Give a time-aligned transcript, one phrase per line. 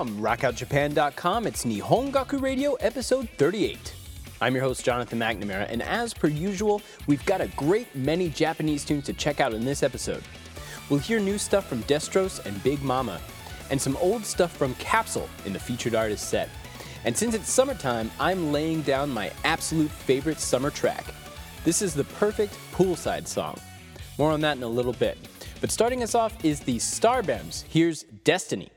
[0.00, 3.92] From rockoutjapan.com, it's Nihongaku Radio, episode 38.
[4.40, 8.82] I'm your host, Jonathan McNamara, and as per usual, we've got a great many Japanese
[8.82, 10.22] tunes to check out in this episode.
[10.88, 13.20] We'll hear new stuff from Destrose and Big Mama,
[13.68, 16.48] and some old stuff from Capsule in the featured artist set.
[17.04, 21.04] And since it's summertime, I'm laying down my absolute favorite summer track.
[21.62, 23.60] This is the perfect poolside song.
[24.16, 25.18] More on that in a little bit.
[25.60, 27.64] But starting us off is the Starbems.
[27.68, 28.70] Here's Destiny.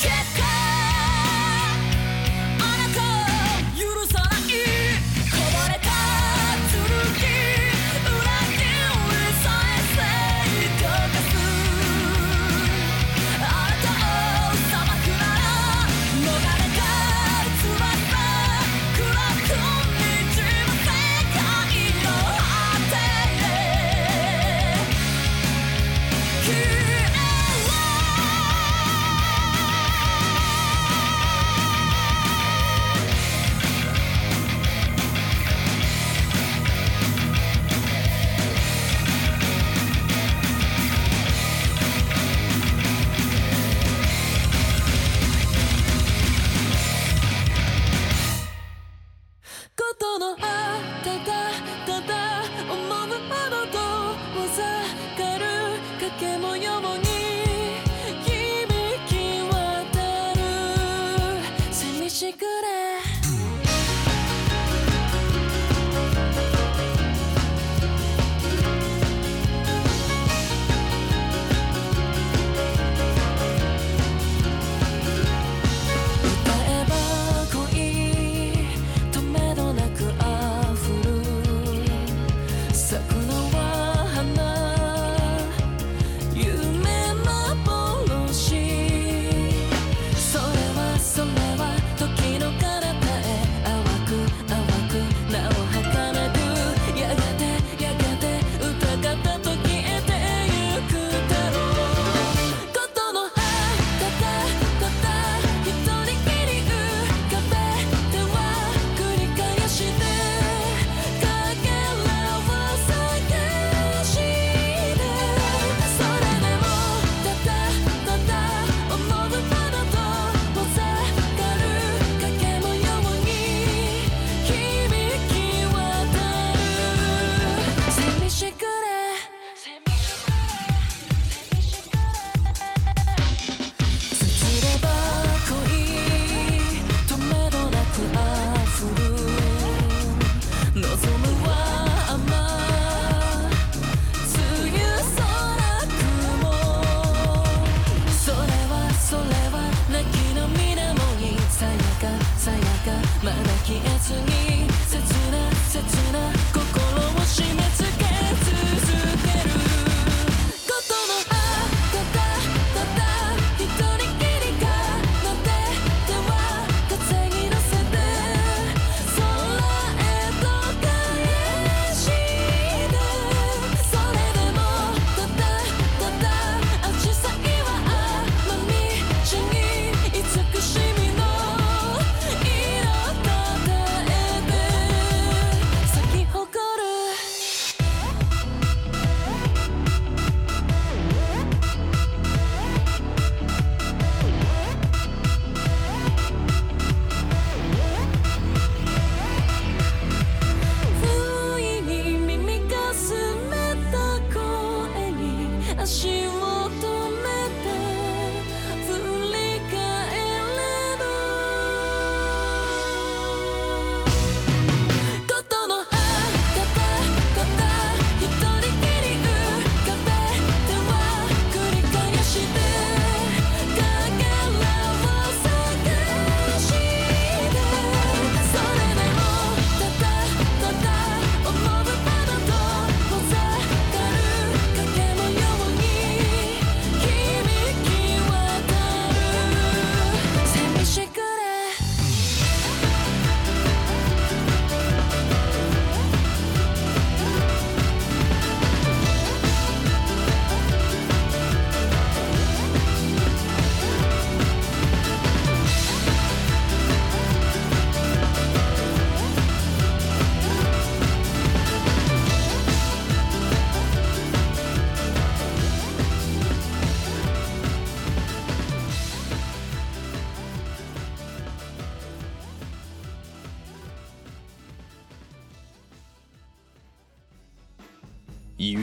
[0.00, 0.39] Check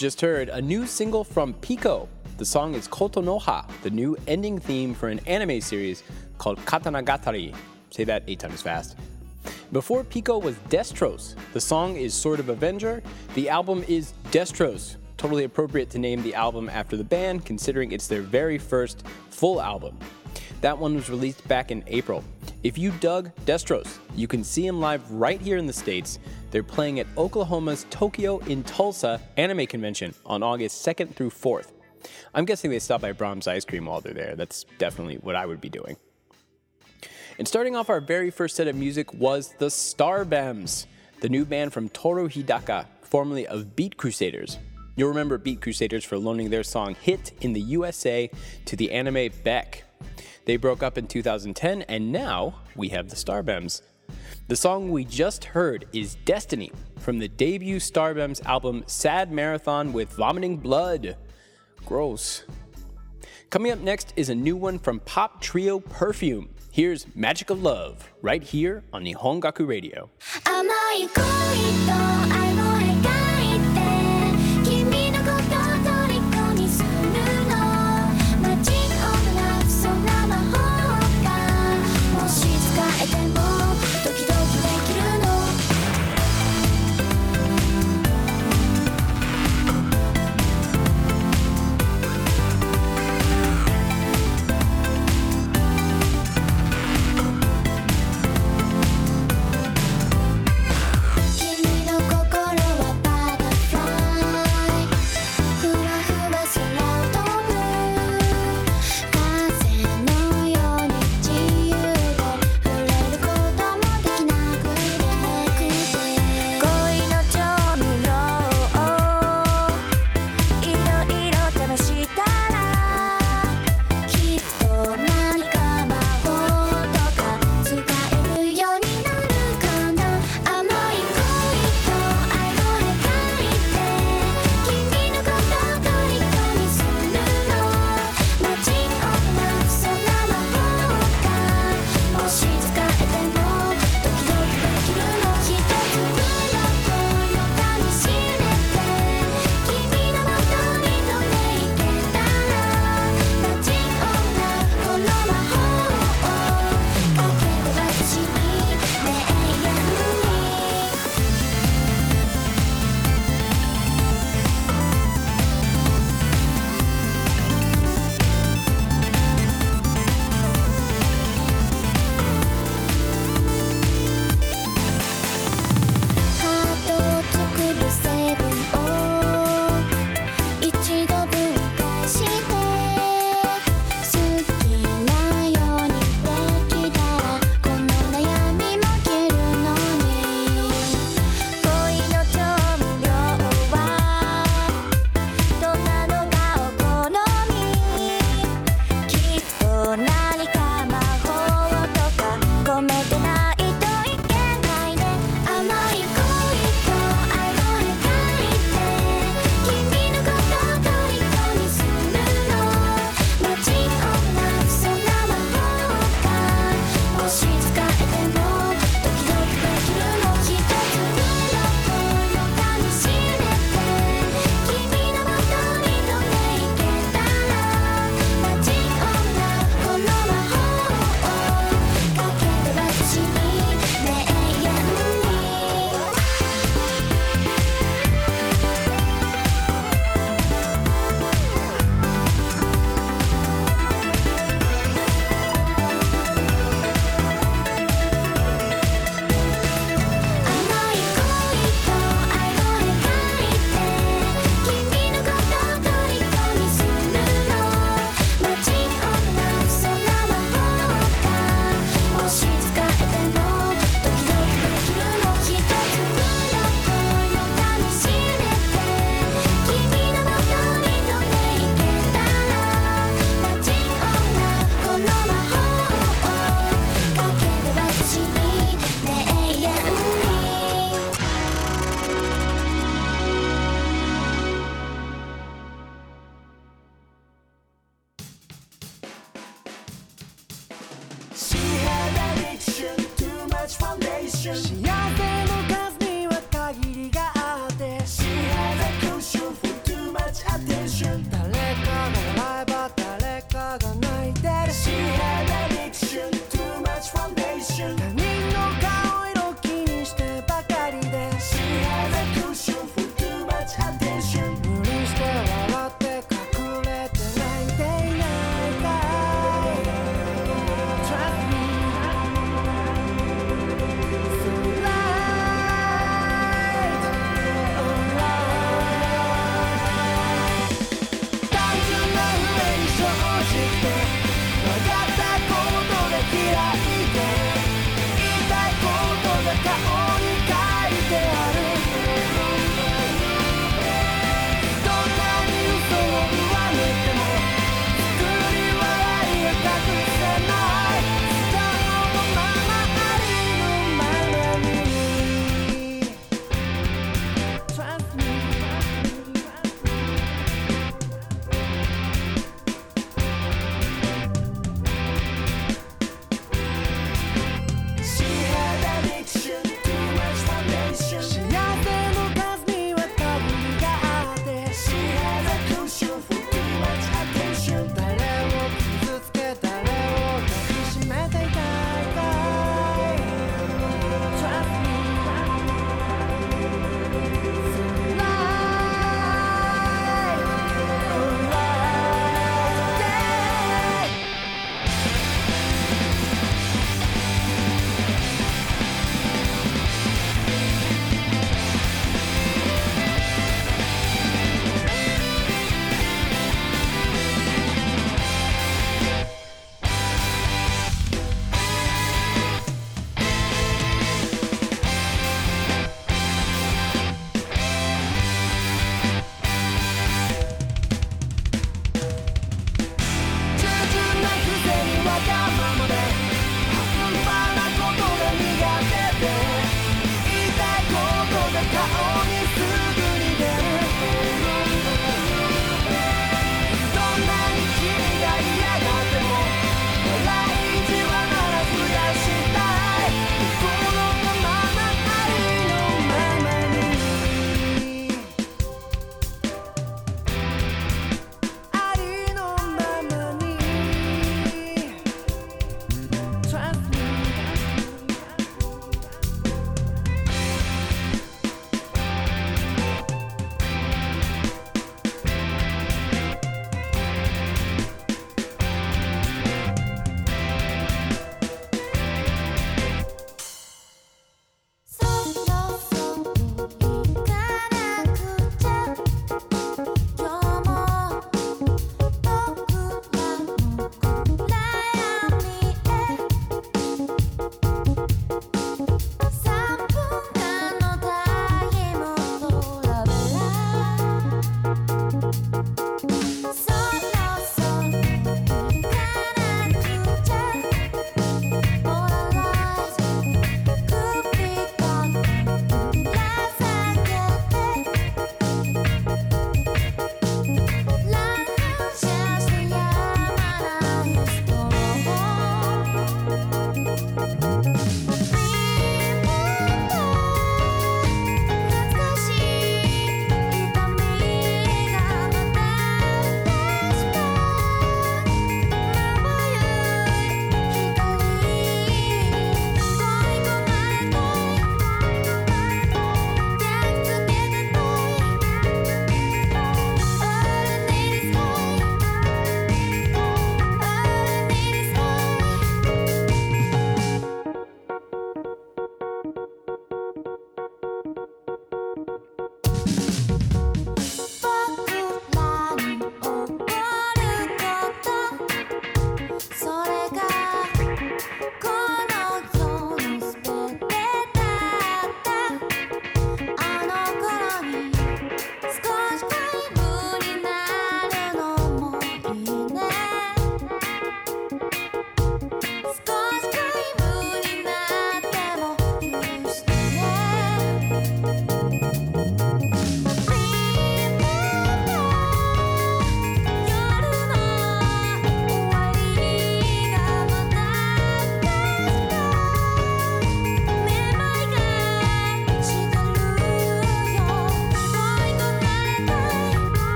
[0.00, 2.08] just heard a new single from Pico.
[2.38, 6.02] The song is Kotonoha, the new ending theme for an anime series
[6.38, 7.54] called Katanagatari.
[7.90, 8.96] Say that eight times fast.
[9.72, 11.34] Before Pico was Destrose.
[11.52, 13.02] The song is Sword of Avenger.
[13.34, 14.96] The album is Destrose.
[15.18, 19.60] Totally appropriate to name the album after the band, considering it's their very first full
[19.60, 19.98] album.
[20.60, 22.22] That one was released back in April.
[22.62, 26.18] If you dug Destrose, you can see them live right here in the States.
[26.50, 31.72] They're playing at Oklahoma's Tokyo in Tulsa Anime Convention on August 2nd through 4th.
[32.34, 34.36] I'm guessing they stop by Braum's Ice Cream while they're there.
[34.36, 35.96] That's definitely what I would be doing.
[37.38, 40.84] And starting off our very first set of music was the Starbems,
[41.20, 44.58] the new band from Toru Hidaka, formerly of Beat Crusaders.
[44.96, 48.30] You'll remember Beat Crusaders for loaning their song Hit in the USA
[48.66, 49.84] to the anime Beck.
[50.44, 53.82] They broke up in 2010, and now we have the Starbems.
[54.48, 60.10] The song we just heard is Destiny from the debut Starbems album Sad Marathon with
[60.10, 61.16] Vomiting Blood.
[61.84, 62.44] Gross.
[63.50, 66.48] Coming up next is a new one from pop trio Perfume.
[66.72, 70.10] Here's Magic of Love, right here on Nihongaku Radio.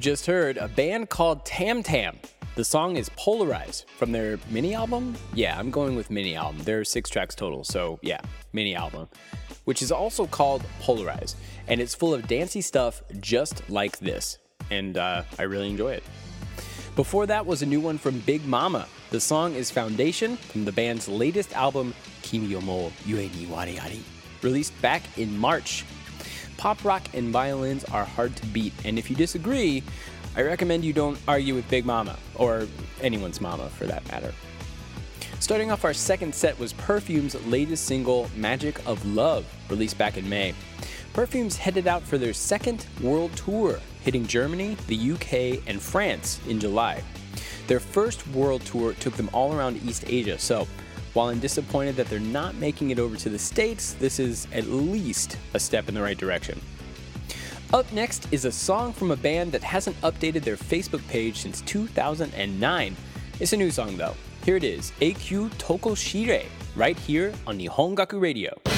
[0.00, 2.18] just heard a band called Tam Tam.
[2.56, 5.14] The song is Polarize from their mini album.
[5.34, 6.62] Yeah, I'm going with mini album.
[6.64, 8.20] There are six tracks total, so yeah,
[8.54, 9.08] mini album,
[9.64, 11.34] which is also called Polarize.
[11.68, 14.38] And it's full of dancey stuff just like this.
[14.70, 16.02] And uh, I really enjoy it.
[16.96, 18.88] Before that was a new one from Big Mama.
[19.10, 23.78] The song is Foundation from the band's latest album, Kimi yo mo Yue ni Wari
[23.78, 24.00] Ari,
[24.42, 25.84] released back in March.
[26.60, 29.82] Pop rock and violins are hard to beat, and if you disagree,
[30.36, 32.66] I recommend you don't argue with Big Mama, or
[33.00, 34.34] anyone's mama for that matter.
[35.38, 40.28] Starting off our second set was Perfume's latest single, Magic of Love, released back in
[40.28, 40.52] May.
[41.14, 46.60] Perfume's headed out for their second world tour, hitting Germany, the UK, and France in
[46.60, 47.02] July.
[47.68, 50.68] Their first world tour took them all around East Asia, so
[51.12, 54.66] while I'm disappointed that they're not making it over to the States, this is at
[54.66, 56.60] least a step in the right direction.
[57.72, 61.60] Up next is a song from a band that hasn't updated their Facebook page since
[61.62, 62.96] 2009.
[63.38, 64.14] It's a new song though.
[64.44, 68.69] Here it is, AQ Tokoshire, right here on Nihongaku Radio.「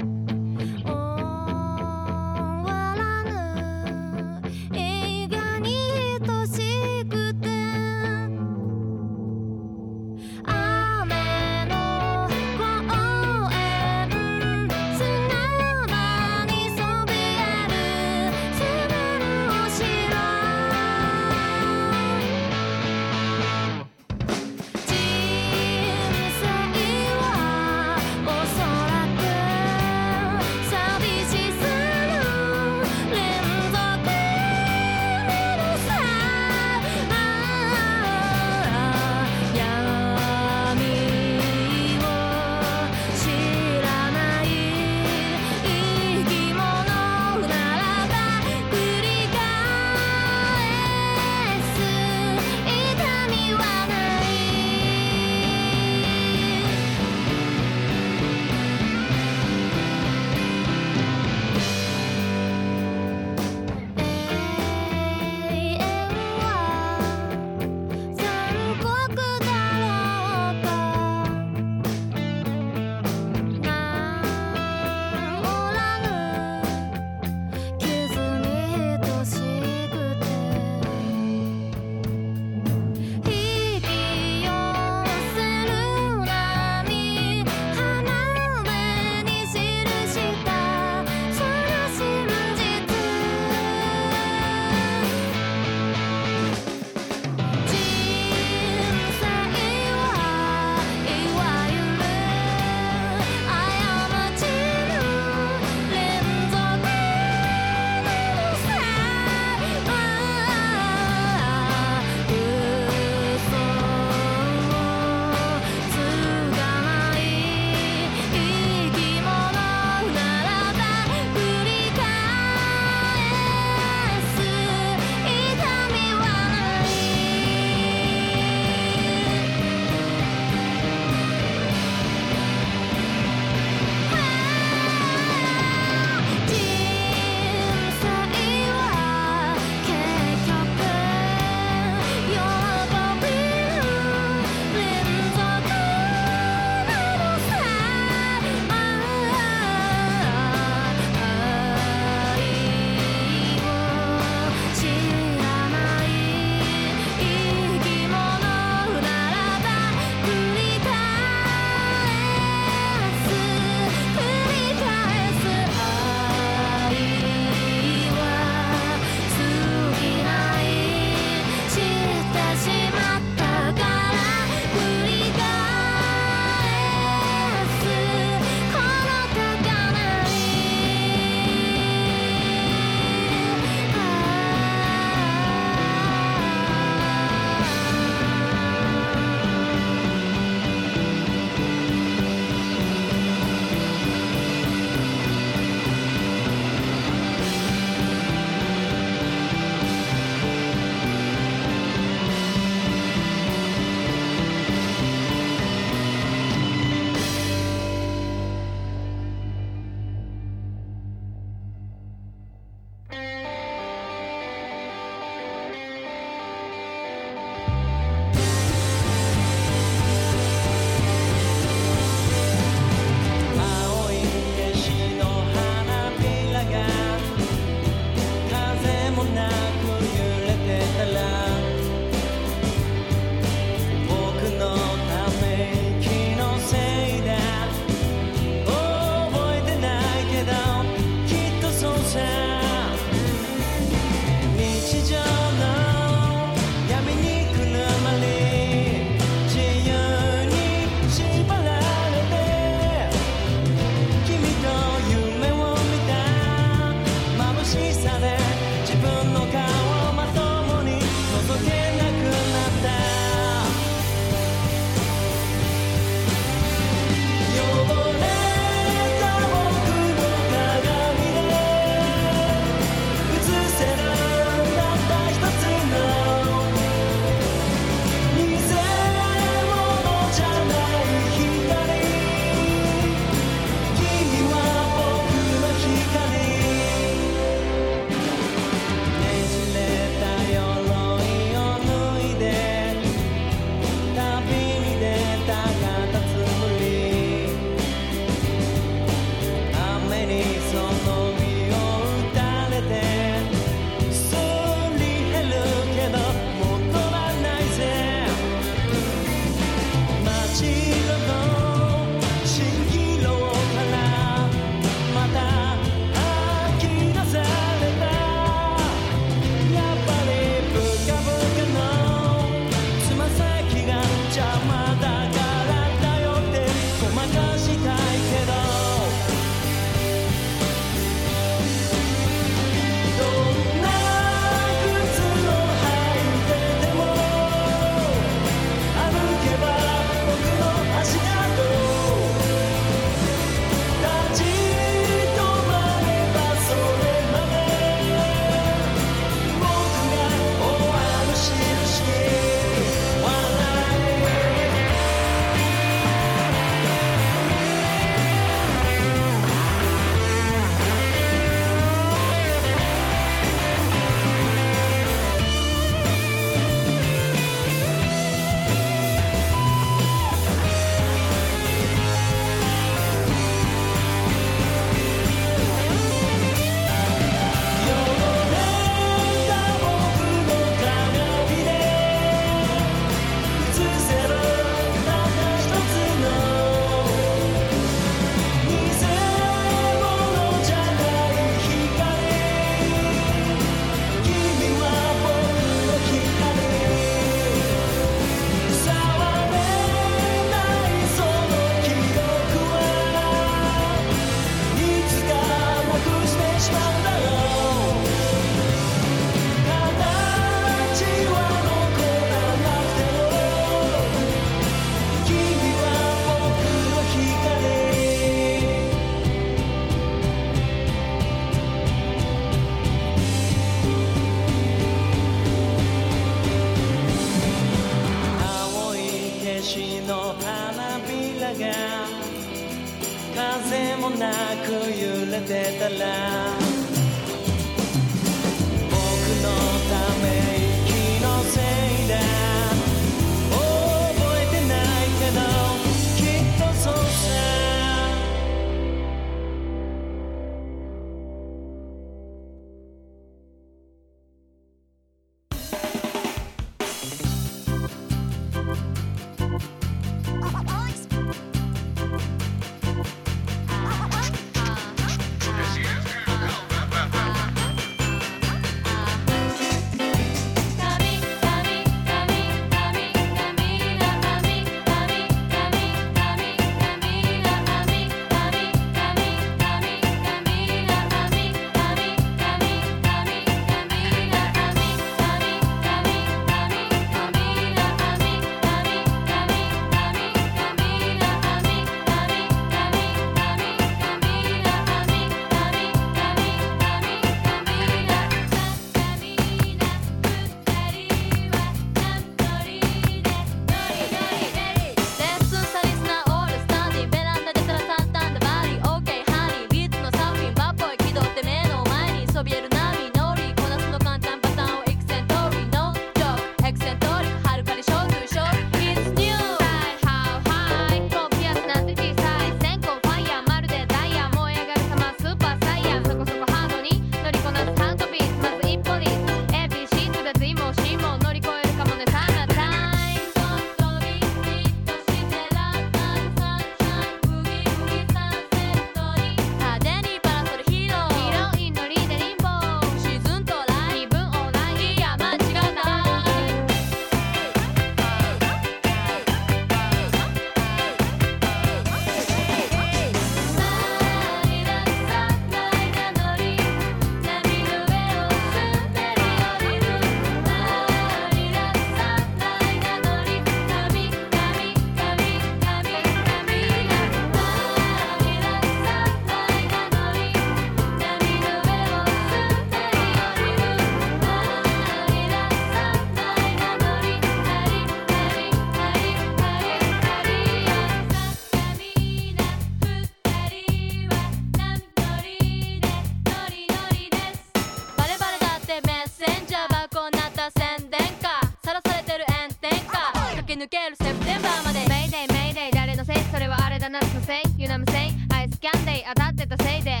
[593.55, 594.79] け抜けるセプテンバーまで。
[594.87, 596.15] メイデイメイデイ誰のせい？
[596.31, 597.01] それはあれだな。
[597.01, 600.00] 蘇生ユナムせいアイスキャンデイ当たってたせいで。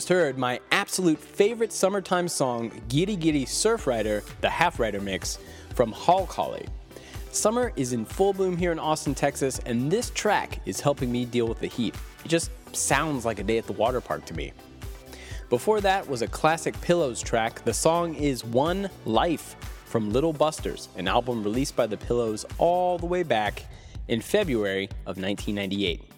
[0.00, 5.38] Just heard my absolute favorite summertime song, Giddy Giddy Surf Rider, the Half Rider mix
[5.74, 6.66] from Hall Holly.
[7.32, 11.26] Summer is in full bloom here in Austin, Texas, and this track is helping me
[11.26, 11.94] deal with the heat.
[12.24, 14.54] It just sounds like a day at the water park to me.
[15.50, 17.62] Before that was a classic Pillows track.
[17.64, 22.96] The song is One Life from Little Busters, an album released by the Pillows all
[22.96, 23.64] the way back
[24.08, 26.09] in February of 1998.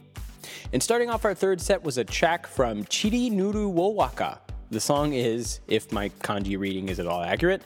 [0.72, 4.38] And starting off our third set was a track from Chirinuruwowaka.
[4.70, 7.62] The song is, if my kanji reading is at all accurate,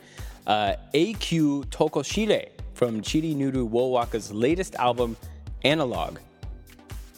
[0.46, 5.16] uh, AQ Tokoshire from Chirinuruwowaka's latest album,
[5.64, 6.18] Analog.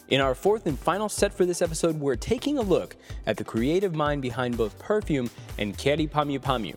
[0.09, 2.95] In our fourth and final set for this episode, we're taking a look
[3.27, 6.75] at the creative mind behind both Perfume and Kyary Pamyu Pamyu.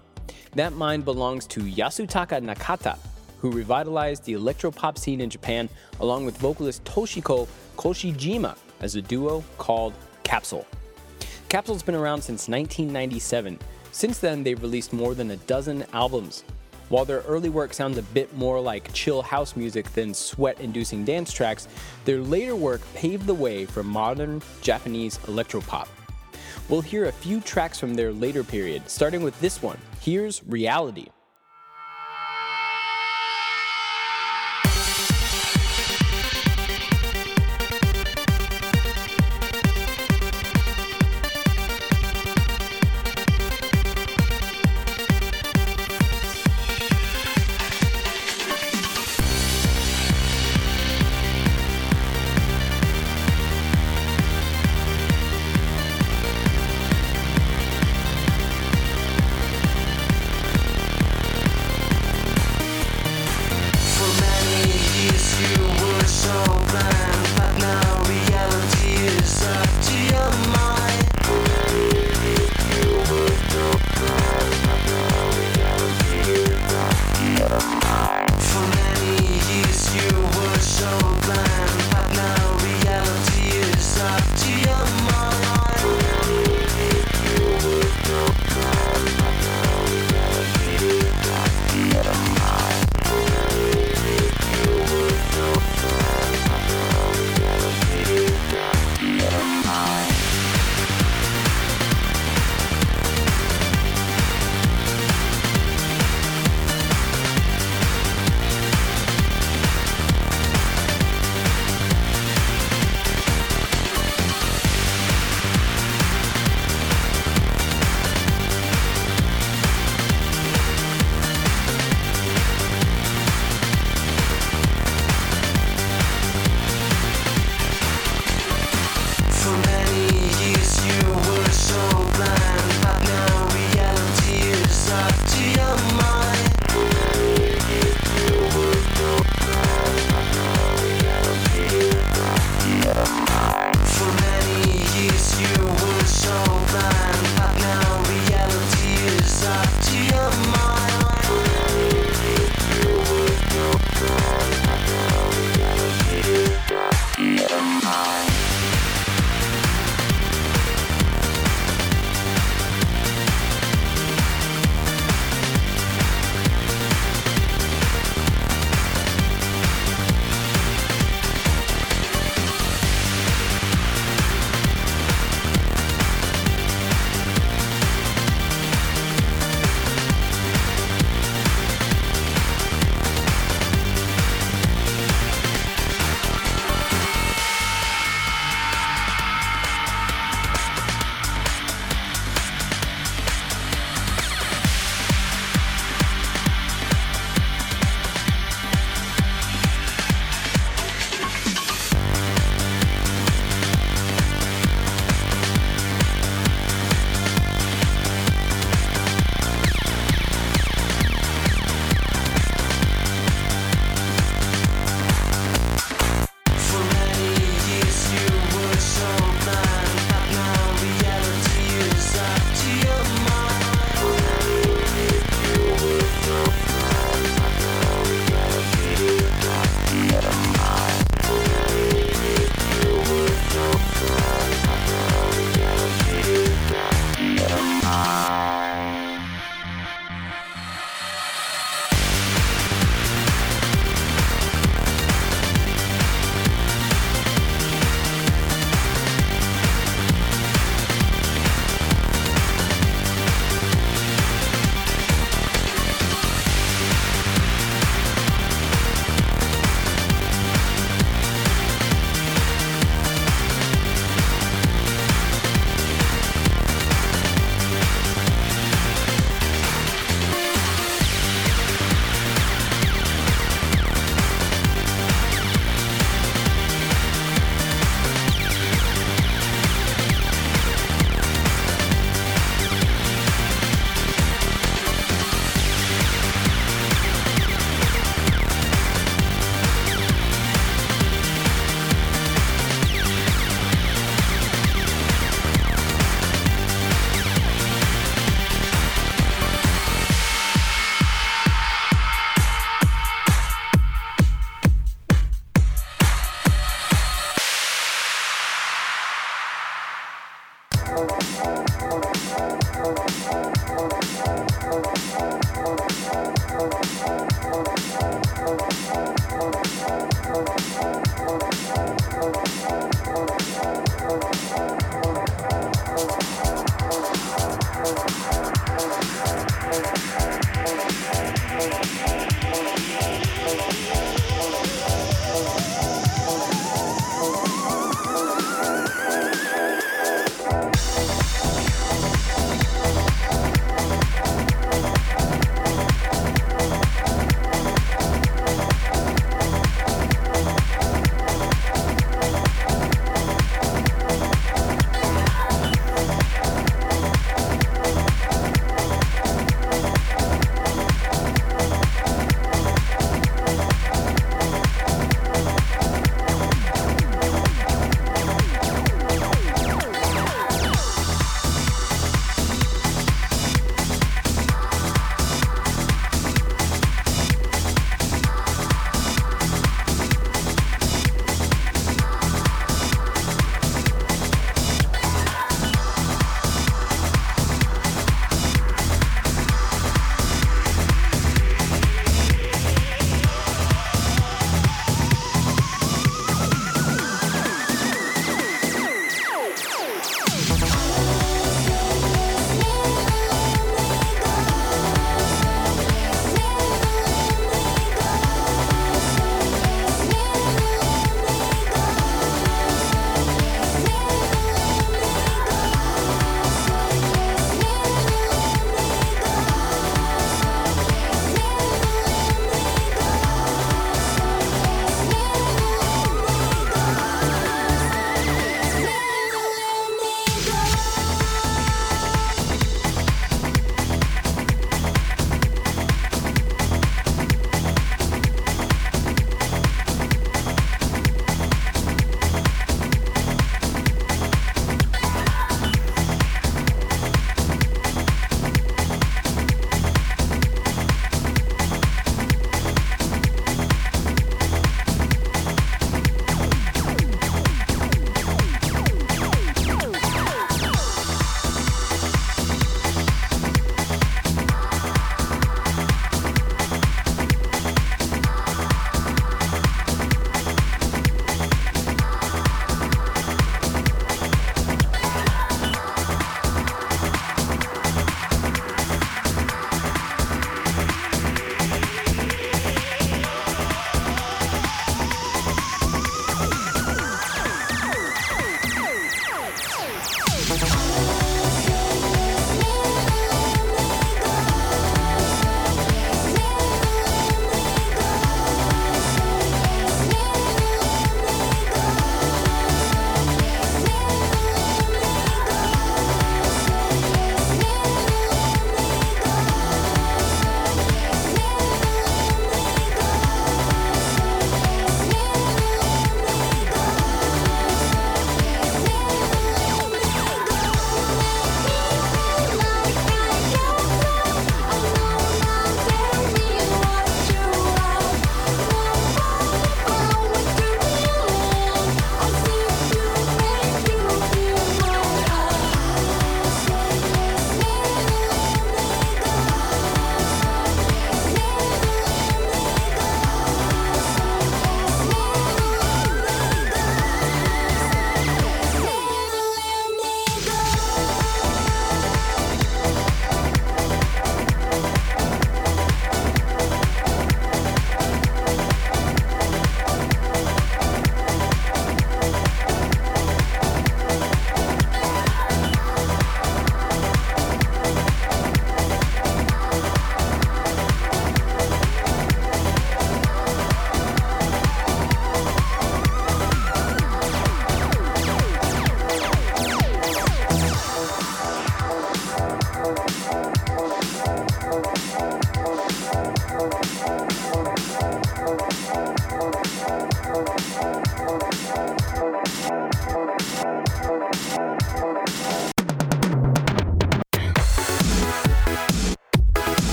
[0.55, 2.99] That mind belongs to Yasutaka Nakata,
[3.39, 5.69] who revitalized the electropop scene in Japan
[6.01, 10.67] along with vocalist Toshiko Koshijima as a duo called Capsule.
[11.49, 13.59] Capsule's been around since 1997.
[13.93, 16.45] Since then, they've released more than a dozen albums.
[16.89, 21.05] While their early work sounds a bit more like chill house music than sweat inducing
[21.05, 21.69] dance tracks,
[22.05, 25.89] their later work paved the way for modern Japanese electropop.
[26.69, 29.79] We'll hear a few tracks from their later period, starting with this one.
[30.01, 31.22] Here's Reality.「「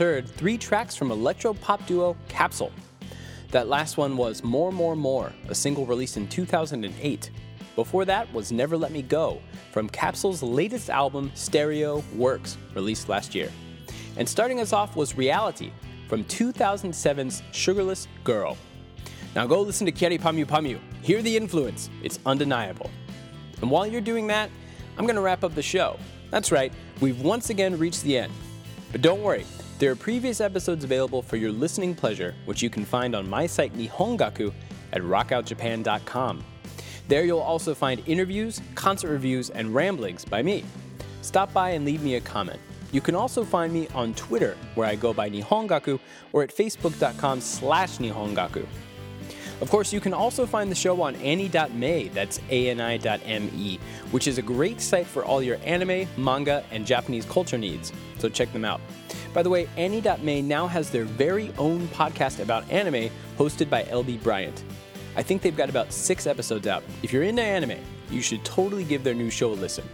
[0.00, 2.72] heard three tracks from electro pop duo Capsule.
[3.50, 7.30] That last one was More, More, More, a single released in 2008.
[7.76, 9.42] Before that was Never Let Me Go
[9.72, 13.52] from Capsule's latest album, Stereo Works, released last year.
[14.16, 15.70] And starting us off was Reality
[16.08, 18.56] from 2007's Sugarless Girl.
[19.34, 20.80] Now go listen to Kyary Pamyu Pamyu.
[21.02, 22.90] Hear the influence, it's undeniable.
[23.60, 24.48] And while you're doing that,
[24.96, 25.98] I'm going to wrap up the show.
[26.30, 26.72] That's right,
[27.02, 28.32] we've once again reached the end.
[28.92, 29.44] But don't worry,
[29.80, 33.46] there are previous episodes available for your listening pleasure, which you can find on my
[33.46, 34.52] site Nihongaku
[34.92, 36.44] at rockoutjapan.com.
[37.08, 40.64] There you'll also find interviews, concert reviews, and ramblings by me.
[41.22, 42.60] Stop by and leave me a comment.
[42.92, 45.98] You can also find me on Twitter, where I go by Nihongaku,
[46.34, 48.66] or at facebook.com slash Nihongaku.
[49.60, 53.78] Of course, you can also find the show on Ani.me, that's A-N-I.me,
[54.10, 58.30] which is a great site for all your anime, manga, and Japanese culture needs, so
[58.30, 58.80] check them out.
[59.34, 64.22] By the way, Ani.me now has their very own podcast about anime hosted by LB
[64.22, 64.64] Bryant.
[65.14, 66.82] I think they've got about six episodes out.
[67.02, 67.78] If you're into anime,
[68.10, 69.86] you should totally give their new show a listen.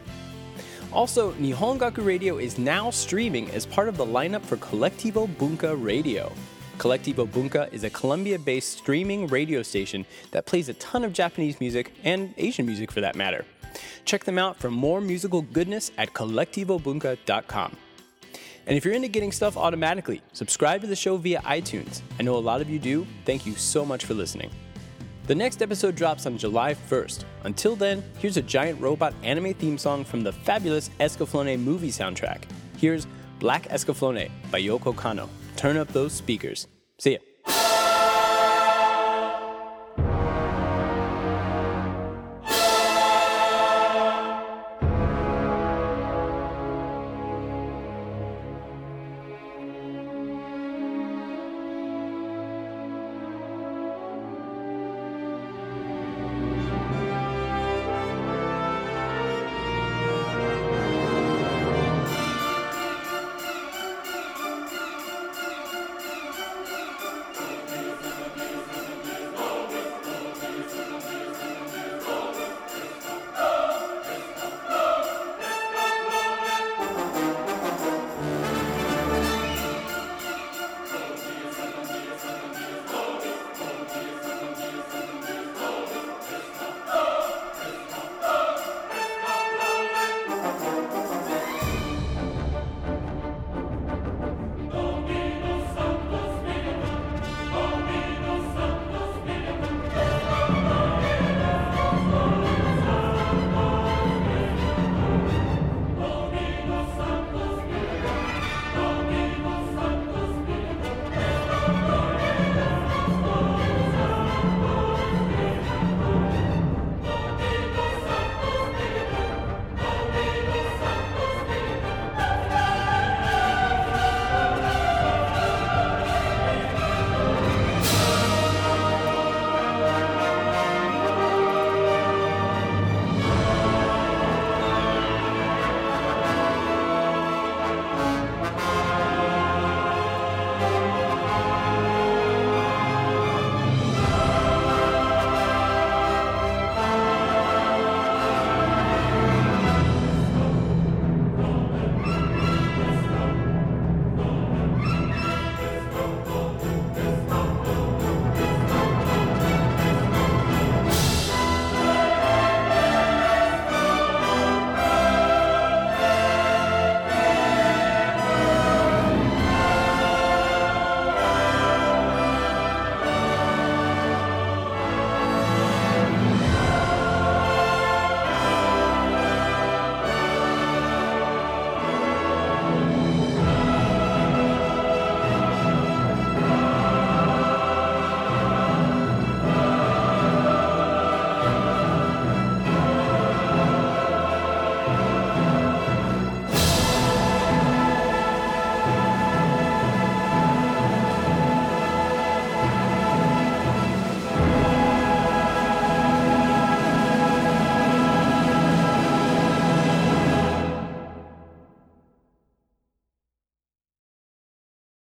[0.92, 6.32] Also, Nihongaku Radio is now streaming as part of the lineup for Collectivo Bunka Radio.
[6.78, 11.58] Collectivo Bunka is a Colombia based streaming radio station that plays a ton of Japanese
[11.58, 13.44] music and Asian music for that matter.
[14.04, 17.76] Check them out for more musical goodness at collectivobunka.com.
[18.66, 22.02] And if you're into getting stuff automatically, subscribe to the show via iTunes.
[22.18, 23.06] I know a lot of you do.
[23.24, 24.50] Thank you so much for listening.
[25.26, 27.24] The next episode drops on July 1st.
[27.44, 32.44] Until then, here's a giant robot anime theme song from the fabulous Escaflowne movie soundtrack.
[32.76, 33.06] Here's
[33.38, 35.28] Black Escaflowne by Yoko Kanno.
[35.56, 36.66] Turn up those speakers.
[36.98, 37.18] See ya.